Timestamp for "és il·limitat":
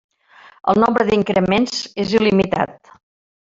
2.07-2.95